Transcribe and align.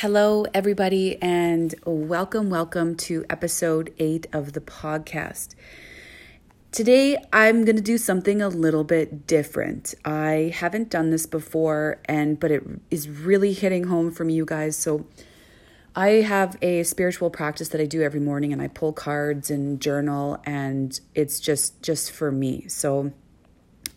Hello, 0.00 0.44
everybody, 0.52 1.16
and 1.22 1.74
welcome, 1.86 2.50
welcome 2.50 2.96
to 2.96 3.24
episode 3.30 3.94
eight 3.98 4.26
of 4.30 4.52
the 4.52 4.60
podcast. 4.60 5.54
Today, 6.70 7.16
I'm 7.32 7.64
going 7.64 7.76
to 7.76 7.82
do 7.82 7.96
something 7.96 8.42
a 8.42 8.50
little 8.50 8.84
bit 8.84 9.26
different. 9.26 9.94
I 10.04 10.52
haven't 10.54 10.90
done 10.90 11.08
this 11.08 11.24
before, 11.24 12.02
and 12.04 12.38
but 12.38 12.50
it 12.50 12.62
is 12.90 13.08
really 13.08 13.54
hitting 13.54 13.84
home 13.84 14.10
from 14.10 14.28
you 14.28 14.44
guys. 14.44 14.76
So, 14.76 15.06
I 15.94 16.08
have 16.08 16.58
a 16.60 16.82
spiritual 16.82 17.30
practice 17.30 17.70
that 17.70 17.80
I 17.80 17.86
do 17.86 18.02
every 18.02 18.20
morning, 18.20 18.52
and 18.52 18.60
I 18.60 18.68
pull 18.68 18.92
cards 18.92 19.50
and 19.50 19.80
journal, 19.80 20.42
and 20.44 21.00
it's 21.14 21.40
just 21.40 21.82
just 21.82 22.12
for 22.12 22.30
me. 22.30 22.68
So, 22.68 23.12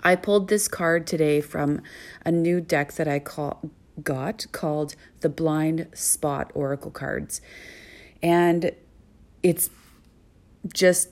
I 0.00 0.14
pulled 0.14 0.48
this 0.48 0.68
card 0.68 1.06
today 1.06 1.40
from 1.40 1.80
a 2.22 2.30
new 2.30 2.60
deck 2.60 2.92
that 2.96 3.08
I 3.08 3.18
call 3.18 3.70
got 4.02 4.46
called 4.52 4.94
the 5.20 5.28
Blind 5.28 5.88
Spot 5.94 6.50
Oracle 6.54 6.90
cards. 6.90 7.40
And 8.22 8.72
it's 9.42 9.70
just 10.72 11.10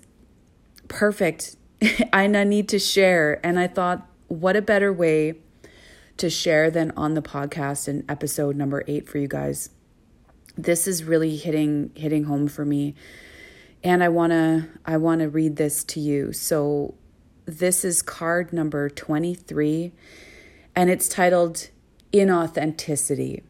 perfect. 0.88 1.56
I 2.12 2.26
need 2.26 2.68
to 2.70 2.78
share. 2.78 3.44
And 3.44 3.58
I 3.58 3.66
thought, 3.66 4.06
what 4.28 4.56
a 4.56 4.62
better 4.62 4.92
way 4.92 5.34
to 6.16 6.30
share 6.30 6.70
than 6.70 6.92
on 6.96 7.14
the 7.14 7.22
podcast 7.22 7.88
in 7.88 8.04
episode 8.08 8.56
number 8.56 8.84
eight 8.86 9.08
for 9.08 9.18
you 9.18 9.28
guys. 9.28 9.70
This 10.56 10.86
is 10.86 11.02
really 11.02 11.36
hitting 11.36 11.90
hitting 11.94 12.24
home 12.24 12.46
for 12.46 12.64
me. 12.64 12.94
And 13.82 14.02
I 14.02 14.08
wanna 14.08 14.68
I 14.86 14.96
wanna 14.96 15.28
read 15.28 15.56
this 15.56 15.82
to 15.84 16.00
you. 16.00 16.32
So 16.32 16.94
this 17.46 17.84
is 17.84 18.00
card 18.00 18.52
number 18.52 18.88
23, 18.88 19.92
and 20.74 20.88
it's 20.88 21.08
titled 21.08 21.68
inauthenticity. 22.14 23.42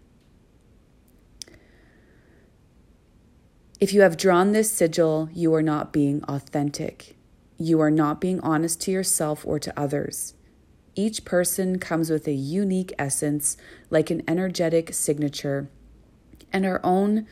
If 3.79 3.93
you 3.93 4.01
have 4.01 4.17
drawn 4.17 4.53
this 4.53 4.73
sigil, 4.73 5.29
you 5.35 5.53
are 5.55 5.63
not 5.63 5.93
being 5.93 6.25
authentic. 6.25 7.17
You 7.59 7.79
are 7.81 7.91
not 7.91 8.23
being 8.23 8.41
honest 8.41 8.81
to 8.83 8.91
yourself 8.91 9.45
or 9.45 9.59
to 9.59 9.79
others. 9.79 10.33
Each 10.95 11.27
person 11.27 11.79
comes 11.79 12.09
with 12.09 12.27
a 12.27 12.33
unique 12.33 12.95
essence, 12.99 13.59
like 13.91 14.11
an 14.11 14.23
energetic 14.27 14.95
signature, 14.95 15.69
and 16.51 16.65
our 16.65 16.81
own 16.83 17.27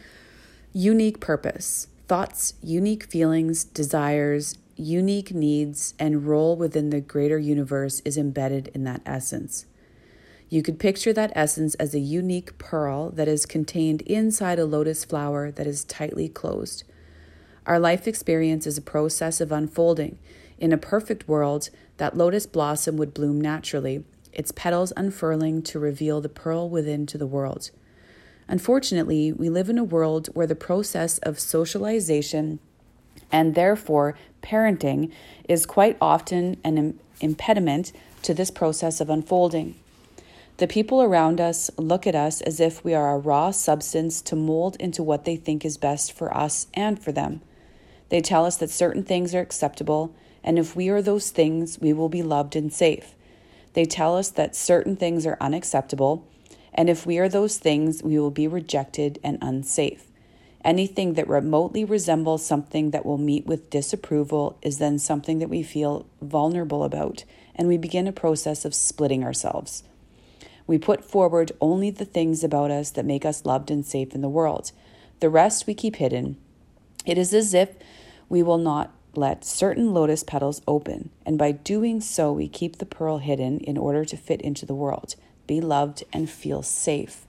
unique 0.74 1.20
purpose, 1.20 1.86
thoughts, 2.08 2.54
unique 2.62 3.04
feelings, 3.04 3.64
desires, 3.64 4.58
unique 4.76 5.32
needs, 5.32 5.94
and 5.98 6.26
role 6.26 6.56
within 6.56 6.90
the 6.90 7.00
greater 7.00 7.38
universe 7.38 8.00
is 8.04 8.18
embedded 8.18 8.68
in 8.74 8.84
that 8.84 9.00
essence. 9.06 9.64
You 10.52 10.62
could 10.62 10.78
picture 10.78 11.14
that 11.14 11.32
essence 11.34 11.74
as 11.76 11.94
a 11.94 11.98
unique 11.98 12.58
pearl 12.58 13.08
that 13.12 13.26
is 13.26 13.46
contained 13.46 14.02
inside 14.02 14.58
a 14.58 14.66
lotus 14.66 15.02
flower 15.02 15.50
that 15.50 15.66
is 15.66 15.82
tightly 15.82 16.28
closed. 16.28 16.84
Our 17.64 17.78
life 17.78 18.06
experience 18.06 18.66
is 18.66 18.76
a 18.76 18.82
process 18.82 19.40
of 19.40 19.50
unfolding. 19.50 20.18
In 20.58 20.70
a 20.70 20.76
perfect 20.76 21.26
world, 21.26 21.70
that 21.96 22.18
lotus 22.18 22.44
blossom 22.44 22.98
would 22.98 23.14
bloom 23.14 23.40
naturally, 23.40 24.04
its 24.30 24.52
petals 24.52 24.92
unfurling 24.94 25.62
to 25.62 25.78
reveal 25.78 26.20
the 26.20 26.28
pearl 26.28 26.68
within 26.68 27.06
to 27.06 27.16
the 27.16 27.26
world. 27.26 27.70
Unfortunately, 28.46 29.32
we 29.32 29.48
live 29.48 29.70
in 29.70 29.78
a 29.78 29.84
world 29.84 30.26
where 30.34 30.46
the 30.46 30.54
process 30.54 31.16
of 31.20 31.40
socialization 31.40 32.58
and 33.30 33.54
therefore 33.54 34.18
parenting 34.42 35.10
is 35.48 35.64
quite 35.64 35.96
often 35.98 36.58
an 36.62 37.00
impediment 37.22 37.90
to 38.20 38.34
this 38.34 38.50
process 38.50 39.00
of 39.00 39.08
unfolding. 39.08 39.76
The 40.62 40.68
people 40.68 41.02
around 41.02 41.40
us 41.40 41.72
look 41.76 42.06
at 42.06 42.14
us 42.14 42.40
as 42.40 42.60
if 42.60 42.84
we 42.84 42.94
are 42.94 43.16
a 43.16 43.18
raw 43.18 43.50
substance 43.50 44.22
to 44.22 44.36
mold 44.36 44.76
into 44.76 45.02
what 45.02 45.24
they 45.24 45.34
think 45.34 45.64
is 45.64 45.76
best 45.76 46.12
for 46.12 46.32
us 46.32 46.68
and 46.72 47.02
for 47.02 47.10
them. 47.10 47.40
They 48.10 48.20
tell 48.20 48.46
us 48.46 48.58
that 48.58 48.70
certain 48.70 49.02
things 49.02 49.34
are 49.34 49.40
acceptable, 49.40 50.14
and 50.44 50.60
if 50.60 50.76
we 50.76 50.88
are 50.88 51.02
those 51.02 51.30
things, 51.30 51.80
we 51.80 51.92
will 51.92 52.08
be 52.08 52.22
loved 52.22 52.54
and 52.54 52.72
safe. 52.72 53.16
They 53.72 53.84
tell 53.84 54.16
us 54.16 54.30
that 54.30 54.54
certain 54.54 54.94
things 54.94 55.26
are 55.26 55.36
unacceptable, 55.40 56.28
and 56.72 56.88
if 56.88 57.04
we 57.04 57.18
are 57.18 57.28
those 57.28 57.58
things, 57.58 58.00
we 58.04 58.16
will 58.16 58.30
be 58.30 58.46
rejected 58.46 59.18
and 59.24 59.38
unsafe. 59.42 60.06
Anything 60.64 61.14
that 61.14 61.26
remotely 61.26 61.84
resembles 61.84 62.46
something 62.46 62.92
that 62.92 63.04
will 63.04 63.18
meet 63.18 63.46
with 63.46 63.68
disapproval 63.68 64.60
is 64.62 64.78
then 64.78 65.00
something 65.00 65.40
that 65.40 65.50
we 65.50 65.64
feel 65.64 66.06
vulnerable 66.20 66.84
about, 66.84 67.24
and 67.56 67.66
we 67.66 67.78
begin 67.78 68.06
a 68.06 68.12
process 68.12 68.64
of 68.64 68.76
splitting 68.76 69.24
ourselves. 69.24 69.82
We 70.66 70.78
put 70.78 71.04
forward 71.04 71.52
only 71.60 71.90
the 71.90 72.04
things 72.04 72.44
about 72.44 72.70
us 72.70 72.90
that 72.90 73.04
make 73.04 73.24
us 73.24 73.44
loved 73.44 73.70
and 73.70 73.84
safe 73.84 74.14
in 74.14 74.20
the 74.20 74.28
world. 74.28 74.72
The 75.20 75.30
rest 75.30 75.66
we 75.66 75.74
keep 75.74 75.96
hidden. 75.96 76.36
It 77.04 77.18
is 77.18 77.34
as 77.34 77.54
if 77.54 77.70
we 78.28 78.42
will 78.42 78.58
not 78.58 78.92
let 79.14 79.44
certain 79.44 79.92
lotus 79.92 80.24
petals 80.24 80.62
open, 80.66 81.10
and 81.26 81.36
by 81.36 81.52
doing 81.52 82.00
so, 82.00 82.32
we 82.32 82.48
keep 82.48 82.76
the 82.76 82.86
pearl 82.86 83.18
hidden 83.18 83.60
in 83.60 83.76
order 83.76 84.04
to 84.04 84.16
fit 84.16 84.40
into 84.40 84.64
the 84.64 84.74
world, 84.74 85.16
be 85.46 85.60
loved, 85.60 86.02
and 86.12 86.30
feel 86.30 86.62
safe. 86.62 87.26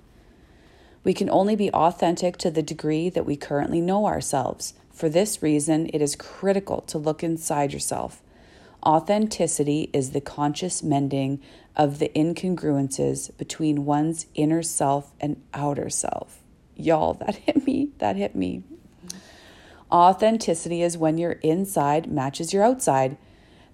We 1.03 1.13
can 1.13 1.29
only 1.29 1.55
be 1.55 1.69
authentic 1.71 2.37
to 2.37 2.49
the 2.49 2.63
degree 2.63 3.09
that 3.09 3.25
we 3.25 3.35
currently 3.35 3.81
know 3.81 4.05
ourselves. 4.05 4.73
For 4.91 5.09
this 5.09 5.43
reason, 5.43 5.89
it 5.93 6.01
is 6.01 6.15
critical 6.15 6.81
to 6.87 6.97
look 6.97 7.21
inside 7.21 7.73
yourself. 7.73 8.21
Authenticity 8.85 9.89
is 9.93 10.11
the 10.11 10.19
conscious 10.19 10.83
mending 10.83 11.39
of 11.73 11.99
the 11.99 12.09
incongruences 12.09 13.35
between 13.37 13.85
one's 13.85 14.25
inner 14.35 14.61
self 14.61 15.13
and 15.21 15.41
outer 15.53 15.89
self. 15.89 16.39
Y'all, 16.75 17.13
that 17.13 17.35
hit 17.35 17.65
me. 17.65 17.89
That 17.99 18.17
hit 18.17 18.35
me. 18.35 18.63
Authenticity 19.89 20.81
is 20.81 20.97
when 20.97 21.17
your 21.17 21.33
inside 21.43 22.11
matches 22.11 22.51
your 22.51 22.63
outside. 22.63 23.15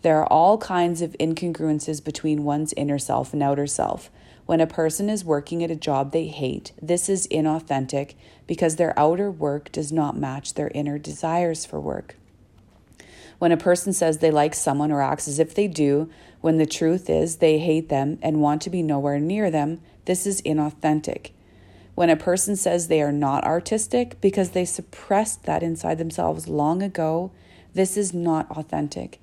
There 0.04 0.20
are 0.20 0.28
all 0.28 0.60
kinds 0.60 1.02
of 1.02 1.16
incongruences 1.20 2.04
between 2.04 2.44
one's 2.44 2.74
inner 2.74 3.00
self 3.00 3.34
and 3.34 3.42
outer 3.42 3.68
self. 3.68 4.12
When 4.46 4.62
a 4.62 4.68
person 4.68 5.10
is 5.10 5.26
working 5.26 5.64
at 5.64 5.72
a 5.72 5.76
job 5.76 6.12
they 6.12 6.28
hate, 6.28 6.72
this 6.82 7.10
is 7.10 7.28
inauthentic 7.30 8.14
because 8.46 8.76
their 8.76 8.98
outer 8.98 9.32
work 9.32 9.72
does 9.72 9.92
not 9.92 10.18
match 10.18 10.54
their 10.54 10.72
inner 10.76 11.00
desires 11.00 11.66
for 11.66 11.80
work. 11.80 12.16
When 13.40 13.52
a 13.52 13.58
person 13.58 13.94
says 13.94 14.18
they 14.18 14.32
like 14.32 14.54
someone 14.54 14.92
or 14.92 15.02
acts 15.02 15.28
as 15.28 15.40
if 15.40 15.56
they 15.56 15.68
do, 15.68 16.10
when 16.42 16.58
the 16.58 16.66
truth 16.66 17.10
is 17.10 17.38
they 17.38 17.58
hate 17.58 17.90
them 17.90 18.20
and 18.22 18.42
want 18.42 18.62
to 18.64 18.70
be 18.70 18.84
nowhere 18.84 19.20
near 19.20 19.50
them, 19.50 19.82
this 20.06 20.28
is 20.28 20.42
inauthentic. 20.42 21.32
When 21.96 22.10
a 22.10 22.16
person 22.16 22.56
says 22.56 22.88
they 22.88 23.02
are 23.02 23.12
not 23.12 23.44
artistic 23.44 24.22
because 24.22 24.52
they 24.52 24.66
suppressed 24.66 25.44
that 25.44 25.64
inside 25.64 25.98
themselves 25.98 26.48
long 26.48 26.82
ago, 26.84 27.32
this 27.74 27.98
is 27.98 28.14
not 28.14 28.50
authentic. 28.52 29.20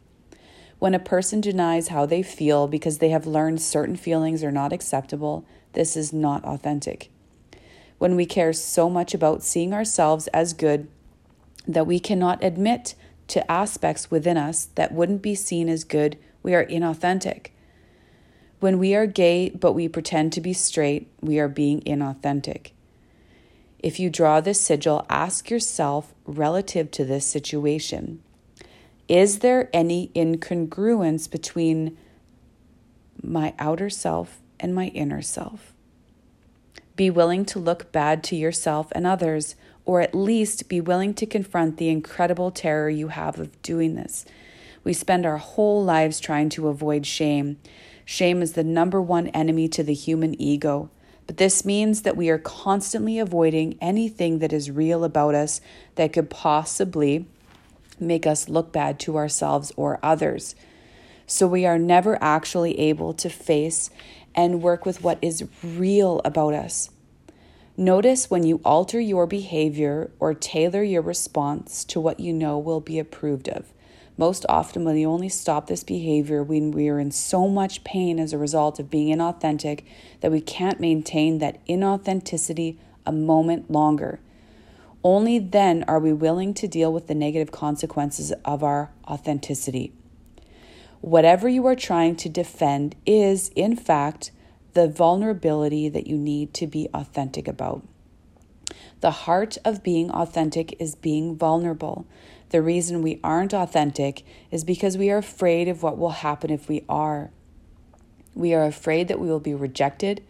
When 0.78 0.94
a 0.94 0.98
person 0.98 1.40
denies 1.40 1.88
how 1.88 2.04
they 2.04 2.22
feel 2.22 2.68
because 2.68 2.98
they 2.98 3.08
have 3.10 3.26
learned 3.26 3.62
certain 3.62 3.96
feelings 3.96 4.44
are 4.44 4.52
not 4.52 4.72
acceptable, 4.72 5.46
this 5.72 5.96
is 5.96 6.12
not 6.12 6.44
authentic. 6.44 7.10
When 7.98 8.14
we 8.14 8.26
care 8.26 8.52
so 8.52 8.90
much 8.90 9.14
about 9.14 9.42
seeing 9.42 9.72
ourselves 9.72 10.26
as 10.28 10.52
good 10.52 10.88
that 11.66 11.86
we 11.86 11.98
cannot 11.98 12.44
admit 12.44 12.94
to 13.28 13.50
aspects 13.50 14.10
within 14.10 14.36
us 14.36 14.66
that 14.74 14.92
wouldn't 14.92 15.22
be 15.22 15.34
seen 15.34 15.68
as 15.68 15.84
good, 15.84 16.18
we 16.42 16.54
are 16.54 16.64
inauthentic. 16.64 17.48
When 18.60 18.78
we 18.78 18.94
are 18.94 19.06
gay 19.06 19.50
but 19.50 19.72
we 19.72 19.88
pretend 19.88 20.32
to 20.32 20.40
be 20.40 20.52
straight, 20.52 21.10
we 21.20 21.38
are 21.38 21.48
being 21.48 21.80
inauthentic. 21.82 22.70
If 23.78 24.00
you 24.00 24.10
draw 24.10 24.40
this 24.40 24.60
sigil, 24.60 25.04
ask 25.10 25.50
yourself 25.50 26.14
relative 26.24 26.90
to 26.92 27.04
this 27.04 27.26
situation 27.26 28.22
Is 29.08 29.40
there 29.40 29.70
any 29.72 30.10
incongruence 30.14 31.30
between 31.30 31.96
my 33.22 33.54
outer 33.58 33.90
self 33.90 34.40
and 34.58 34.74
my 34.74 34.86
inner 34.88 35.22
self? 35.22 35.75
Be 36.96 37.10
willing 37.10 37.44
to 37.46 37.58
look 37.58 37.92
bad 37.92 38.24
to 38.24 38.36
yourself 38.36 38.88
and 38.92 39.06
others 39.06 39.54
or 39.84 40.00
at 40.00 40.14
least 40.14 40.68
be 40.68 40.80
willing 40.80 41.14
to 41.14 41.24
confront 41.24 41.76
the 41.76 41.88
incredible 41.88 42.50
terror 42.50 42.90
you 42.90 43.08
have 43.08 43.38
of 43.38 43.62
doing 43.62 43.94
this. 43.94 44.26
We 44.82 44.92
spend 44.92 45.24
our 45.24 45.38
whole 45.38 45.82
lives 45.82 46.20
trying 46.20 46.48
to 46.50 46.68
avoid 46.68 47.06
shame. 47.06 47.58
Shame 48.04 48.42
is 48.42 48.52
the 48.52 48.64
number 48.64 49.00
one 49.00 49.28
enemy 49.28 49.68
to 49.68 49.82
the 49.82 49.94
human 49.94 50.40
ego. 50.40 50.90
But 51.26 51.38
this 51.38 51.64
means 51.64 52.02
that 52.02 52.16
we 52.16 52.28
are 52.30 52.38
constantly 52.38 53.18
avoiding 53.18 53.78
anything 53.80 54.38
that 54.40 54.52
is 54.52 54.70
real 54.70 55.02
about 55.02 55.34
us 55.34 55.60
that 55.96 56.12
could 56.12 56.30
possibly 56.30 57.26
make 57.98 58.26
us 58.26 58.48
look 58.48 58.72
bad 58.72 59.00
to 59.00 59.16
ourselves 59.16 59.72
or 59.76 59.98
others. 60.02 60.54
So 61.26 61.48
we 61.48 61.66
are 61.66 61.78
never 61.78 62.22
actually 62.22 62.78
able 62.78 63.12
to 63.14 63.28
face 63.28 63.90
and 64.36 64.62
work 64.62 64.84
with 64.84 65.02
what 65.02 65.18
is 65.22 65.48
real 65.64 66.20
about 66.24 66.54
us. 66.54 66.90
Notice 67.76 68.30
when 68.30 68.44
you 68.44 68.60
alter 68.64 69.00
your 69.00 69.26
behavior 69.26 70.10
or 70.18 70.34
tailor 70.34 70.82
your 70.82 71.02
response 71.02 71.84
to 71.86 72.00
what 72.00 72.20
you 72.20 72.32
know 72.32 72.58
will 72.58 72.80
be 72.80 72.98
approved 72.98 73.48
of. 73.48 73.72
Most 74.18 74.46
often, 74.48 74.84
we 74.84 75.04
only 75.04 75.28
stop 75.28 75.66
this 75.66 75.84
behavior 75.84 76.42
when 76.42 76.70
we 76.70 76.88
are 76.88 76.98
in 76.98 77.10
so 77.10 77.48
much 77.48 77.84
pain 77.84 78.18
as 78.18 78.32
a 78.32 78.38
result 78.38 78.78
of 78.78 78.88
being 78.88 79.14
inauthentic 79.14 79.84
that 80.20 80.32
we 80.32 80.40
can't 80.40 80.80
maintain 80.80 81.38
that 81.38 81.64
inauthenticity 81.66 82.78
a 83.04 83.12
moment 83.12 83.70
longer. 83.70 84.20
Only 85.04 85.38
then 85.38 85.84
are 85.86 86.00
we 86.00 86.14
willing 86.14 86.54
to 86.54 86.66
deal 86.66 86.92
with 86.92 87.08
the 87.08 87.14
negative 87.14 87.52
consequences 87.52 88.32
of 88.44 88.64
our 88.64 88.90
authenticity. 89.06 89.92
Whatever 91.00 91.48
you 91.48 91.66
are 91.66 91.76
trying 91.76 92.16
to 92.16 92.28
defend 92.28 92.96
is, 93.04 93.50
in 93.54 93.76
fact, 93.76 94.32
the 94.72 94.88
vulnerability 94.88 95.88
that 95.88 96.06
you 96.06 96.16
need 96.16 96.52
to 96.54 96.66
be 96.66 96.88
authentic 96.92 97.48
about. 97.48 97.82
The 99.00 99.10
heart 99.10 99.58
of 99.64 99.82
being 99.82 100.10
authentic 100.10 100.74
is 100.80 100.94
being 100.94 101.36
vulnerable. 101.36 102.06
The 102.50 102.62
reason 102.62 103.02
we 103.02 103.20
aren't 103.22 103.54
authentic 103.54 104.24
is 104.50 104.64
because 104.64 104.96
we 104.96 105.10
are 105.10 105.18
afraid 105.18 105.68
of 105.68 105.82
what 105.82 105.98
will 105.98 106.10
happen 106.10 106.50
if 106.50 106.68
we 106.68 106.84
are. 106.88 107.30
We 108.34 108.54
are 108.54 108.64
afraid 108.64 109.08
that 109.08 109.20
we 109.20 109.28
will 109.28 109.40
be 109.40 109.54
rejected, 109.54 110.22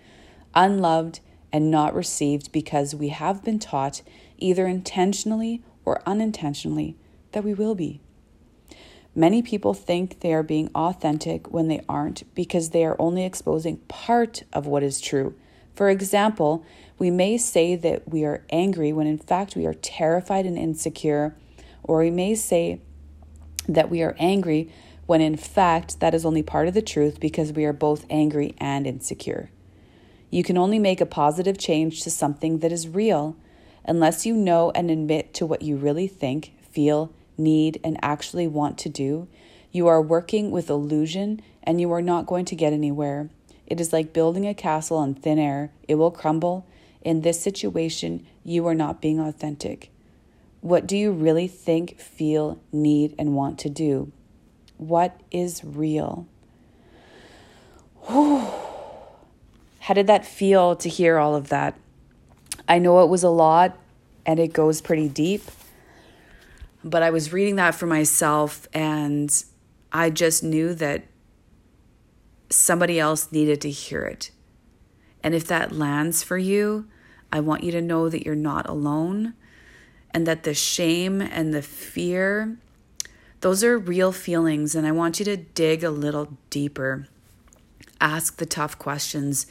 unloved, 0.55 1.21
and 1.53 1.71
not 1.71 1.95
received 1.95 2.53
because 2.53 2.95
we 2.95 3.09
have 3.09 3.43
been 3.43 3.59
taught, 3.59 4.03
either 4.39 4.67
intentionally 4.67 5.63
or 5.85 6.03
unintentionally, 6.07 6.97
that 7.33 7.45
we 7.45 7.55
will 7.55 7.75
be. 7.75 8.01
Many 9.19 9.41
people 9.41 9.73
think 9.73 10.21
they 10.21 10.35
are 10.35 10.43
being 10.43 10.69
authentic 10.75 11.51
when 11.51 11.69
they 11.69 11.81
aren't 11.89 12.23
because 12.35 12.69
they 12.71 12.85
are 12.85 13.01
only 13.01 13.25
exposing 13.25 13.79
part 13.89 14.43
of 14.53 14.67
what 14.67 14.83
is 14.83 15.01
true. 15.01 15.35
For 15.75 15.89
example, 15.89 16.67
we 16.99 17.11
may 17.11 17.39
say 17.39 17.77
that 17.77 18.07
we 18.07 18.27
are 18.27 18.45
angry 18.51 18.93
when 18.93 19.07
in 19.07 19.17
fact 19.17 19.57
we 19.57 19.65
are 19.65 19.73
terrified 19.73 20.45
and 20.45 20.59
insecure, 20.59 21.35
or 21.83 22.01
we 22.01 22.11
may 22.11 22.35
say 22.35 22.83
that 23.67 23.89
we 23.89 24.03
are 24.03 24.15
angry 24.19 24.71
when 25.07 25.23
in 25.23 25.39
fact 25.39 26.01
that 26.01 26.15
is 26.15 26.27
only 26.27 26.43
part 26.43 26.69
of 26.69 26.75
the 26.75 26.83
truth 26.83 27.19
because 27.19 27.55
we 27.55 27.65
are 27.65 27.73
both 27.73 28.05
angry 28.11 28.55
and 28.59 28.87
insecure. 28.87 29.51
You 30.31 30.43
can 30.43 30.59
only 30.59 30.79
make 30.79 31.01
a 31.01 31.07
positive 31.07 31.57
change 31.57 32.03
to 32.03 32.11
something 32.11 32.59
that 32.59 32.71
is 32.71 32.87
real 32.87 33.35
unless 33.83 34.27
you 34.27 34.35
know 34.35 34.73
and 34.75 34.91
admit 34.91 35.33
to 35.35 35.47
what 35.47 35.63
you 35.63 35.77
really 35.77 36.07
think, 36.07 36.53
feel, 36.71 37.15
need, 37.37 37.81
and 37.85 37.99
actually 38.03 38.47
want 38.47 38.79
to 38.79 38.89
do, 38.89 39.29
you 39.73 39.87
are 39.87 40.01
working 40.01 40.51
with 40.51 40.71
illusion 40.71 41.43
and 41.63 41.81
you 41.81 41.93
are 41.93 42.03
not 42.03 42.27
going 42.27 42.45
to 42.47 42.57
get 42.57 42.73
anywhere. 42.73 43.29
It 43.67 43.81
is 43.81 43.93
like 43.93 44.13
building 44.13 44.47
a 44.47 44.55
castle 44.55 44.97
on 44.97 45.15
thin 45.15 45.39
air, 45.39 45.73
it 45.89 45.97
will 45.97 46.11
crumble. 46.11 46.67
In 47.03 47.21
this 47.21 47.41
situation, 47.41 48.27
you 48.45 48.67
are 48.67 48.75
not 48.75 49.01
being 49.01 49.21
authentic. 49.21 49.91
What 50.61 50.87
do 50.87 50.97
you 50.97 51.13
really 51.13 51.47
think, 51.47 52.01
feel, 52.01 52.59
need, 52.73 53.15
and 53.19 53.35
want 53.35 53.59
to 53.61 53.69
do? 53.69 54.11
What 54.79 55.21
is 55.31 55.63
real? 55.65 56.27
How 58.09 59.95
did 59.95 60.07
that 60.09 60.27
feel 60.27 60.75
to 60.77 60.89
hear 60.89 61.19
all 61.19 61.35
of 61.37 61.49
that? 61.49 61.79
I 62.69 62.79
know 62.79 63.05
it 63.05 63.09
was 63.09 63.23
a 63.23 63.29
lot 63.29 63.79
and 64.25 64.41
it 64.41 64.53
goes 64.53 64.81
pretty 64.81 65.09
deep. 65.09 65.43
But 66.87 67.03
I 67.03 67.11
was 67.11 67.33
reading 67.33 67.57
that 67.57 67.75
for 67.75 67.87
myself 67.87 68.69
and 68.73 69.29
I 69.91 70.09
just 70.09 70.45
knew 70.45 70.73
that 70.75 71.03
somebody 72.49 73.01
else 73.01 73.33
needed 73.33 73.61
to 73.63 73.71
hear 73.71 74.05
it. 74.05 74.31
And 75.21 75.35
if 75.35 75.49
that 75.49 75.73
lands 75.73 76.23
for 76.23 76.39
you, 76.39 76.87
I 77.33 77.41
want 77.41 77.65
you 77.65 77.73
to 77.73 77.83
know 77.83 78.09
that 78.09 78.25
you're 78.25 78.37
not 78.37 78.69
alone 78.69 79.35
and 80.13 80.29
that 80.29 80.45
the 80.45 80.55
shame 80.55 81.21
and 81.21 81.53
the 81.53 81.61
fear, 81.61 82.57
those 83.41 83.65
are 83.65 83.77
real 83.77 84.13
feelings. 84.13 84.77
And 84.77 84.87
I 84.87 84.93
want 84.93 85.19
you 85.19 85.25
to 85.25 85.37
dig 85.37 85.83
a 85.83 85.91
little 85.91 86.39
deeper, 86.51 87.09
ask 88.01 88.37
the 88.37 88.47
tough 88.47 88.79
questions, 88.79 89.49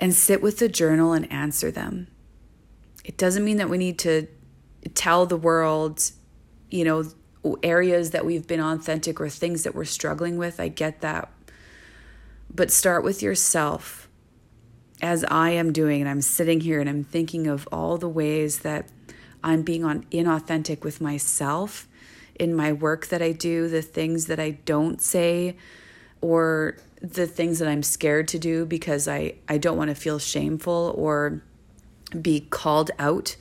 and 0.00 0.12
sit 0.12 0.42
with 0.42 0.58
the 0.58 0.68
journal 0.68 1.12
and 1.12 1.30
answer 1.30 1.70
them. 1.70 2.08
It 3.04 3.16
doesn't 3.16 3.44
mean 3.44 3.58
that 3.58 3.70
we 3.70 3.78
need 3.78 4.00
to 4.00 4.26
tell 4.94 5.26
the 5.26 5.36
world, 5.36 6.10
you 6.70 6.84
know, 6.84 7.04
areas 7.62 8.10
that 8.10 8.24
we've 8.24 8.46
been 8.46 8.60
authentic 8.60 9.20
or 9.20 9.28
things 9.28 9.64
that 9.64 9.74
we're 9.74 9.84
struggling 9.84 10.36
with. 10.36 10.60
I 10.60 10.68
get 10.68 11.00
that. 11.00 11.30
But 12.52 12.70
start 12.70 13.04
with 13.04 13.22
yourself, 13.22 14.08
as 15.02 15.24
I 15.24 15.50
am 15.50 15.72
doing. 15.72 16.00
And 16.00 16.08
I'm 16.08 16.22
sitting 16.22 16.60
here 16.60 16.80
and 16.80 16.88
I'm 16.88 17.04
thinking 17.04 17.46
of 17.46 17.68
all 17.72 17.98
the 17.98 18.08
ways 18.08 18.60
that 18.60 18.88
I'm 19.42 19.62
being 19.62 19.84
on 19.84 20.04
inauthentic 20.04 20.82
with 20.82 21.00
myself 21.00 21.86
in 22.36 22.54
my 22.54 22.72
work 22.72 23.08
that 23.08 23.22
I 23.22 23.32
do, 23.32 23.68
the 23.68 23.82
things 23.82 24.26
that 24.26 24.40
I 24.40 24.52
don't 24.64 25.00
say, 25.00 25.56
or 26.20 26.78
the 27.00 27.26
things 27.26 27.58
that 27.58 27.68
I'm 27.68 27.82
scared 27.82 28.28
to 28.28 28.38
do 28.38 28.64
because 28.64 29.06
I, 29.06 29.34
I 29.48 29.58
don't 29.58 29.76
want 29.76 29.90
to 29.90 29.94
feel 29.94 30.18
shameful 30.18 30.94
or 30.96 31.42
be 32.20 32.40
called 32.40 32.90
out 32.98 33.36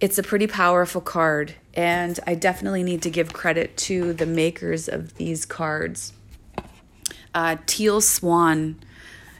it's 0.00 0.18
a 0.18 0.22
pretty 0.22 0.46
powerful 0.46 1.00
card, 1.00 1.54
and 1.74 2.18
I 2.26 2.34
definitely 2.34 2.82
need 2.82 3.02
to 3.02 3.10
give 3.10 3.32
credit 3.32 3.76
to 3.78 4.12
the 4.14 4.26
makers 4.26 4.88
of 4.88 5.14
these 5.16 5.44
cards. 5.44 6.12
Uh, 7.34 7.56
Teal 7.66 8.00
Swan 8.00 8.80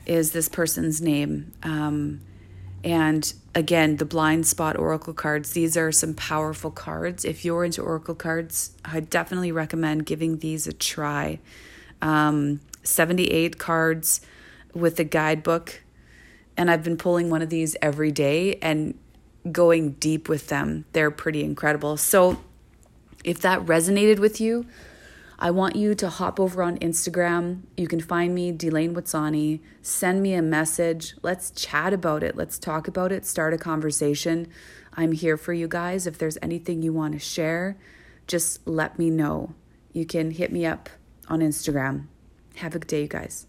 is 0.06 0.32
this 0.32 0.48
person's 0.48 1.00
name. 1.00 1.52
Um, 1.62 2.20
and 2.84 3.32
again, 3.54 3.96
the 3.96 4.04
blind 4.04 4.46
spot 4.46 4.76
oracle 4.76 5.14
cards, 5.14 5.52
these 5.52 5.76
are 5.76 5.92
some 5.92 6.14
powerful 6.14 6.70
cards. 6.70 7.24
If 7.24 7.44
you're 7.44 7.64
into 7.64 7.82
oracle 7.82 8.14
cards, 8.14 8.72
I 8.84 9.00
definitely 9.00 9.52
recommend 9.52 10.06
giving 10.06 10.38
these 10.38 10.66
a 10.66 10.72
try. 10.72 11.40
Um, 12.02 12.60
78 12.82 13.58
cards 13.58 14.20
with 14.74 14.98
a 14.98 15.04
guidebook. 15.04 15.82
And 16.56 16.70
I've 16.70 16.82
been 16.82 16.96
pulling 16.96 17.30
one 17.30 17.42
of 17.42 17.50
these 17.50 17.76
every 17.82 18.12
day. 18.12 18.56
And 18.56 18.98
going 19.50 19.92
deep 19.92 20.28
with 20.28 20.48
them. 20.48 20.84
They're 20.92 21.10
pretty 21.10 21.44
incredible. 21.44 21.96
So, 21.96 22.40
if 23.24 23.40
that 23.40 23.64
resonated 23.66 24.18
with 24.18 24.40
you, 24.40 24.66
I 25.38 25.50
want 25.50 25.74
you 25.74 25.94
to 25.94 26.08
hop 26.10 26.38
over 26.38 26.62
on 26.62 26.78
Instagram. 26.78 27.62
You 27.76 27.88
can 27.88 28.00
find 28.00 28.34
me, 28.34 28.52
Delane 28.52 28.94
Watsani. 28.94 29.60
Send 29.80 30.22
me 30.22 30.34
a 30.34 30.42
message. 30.42 31.14
Let's 31.22 31.50
chat 31.50 31.94
about 31.94 32.22
it. 32.22 32.36
Let's 32.36 32.58
talk 32.58 32.86
about 32.86 33.10
it. 33.10 33.24
Start 33.24 33.54
a 33.54 33.58
conversation. 33.58 34.48
I'm 34.94 35.12
here 35.12 35.38
for 35.38 35.54
you 35.54 35.66
guys. 35.66 36.06
If 36.06 36.18
there's 36.18 36.36
anything 36.42 36.82
you 36.82 36.92
want 36.92 37.14
to 37.14 37.18
share, 37.18 37.78
just 38.26 38.66
let 38.66 38.98
me 38.98 39.08
know. 39.08 39.54
You 39.92 40.04
can 40.04 40.32
hit 40.32 40.52
me 40.52 40.66
up 40.66 40.90
on 41.28 41.40
Instagram. 41.40 42.06
Have 42.56 42.74
a 42.74 42.78
good 42.78 42.88
day, 42.88 43.02
you 43.02 43.08
guys. 43.08 43.46